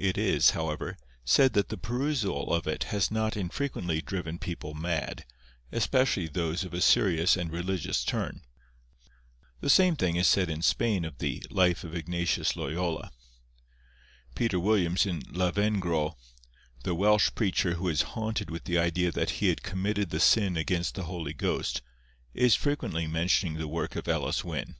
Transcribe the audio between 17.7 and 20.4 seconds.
who was haunted with the idea that he had committed the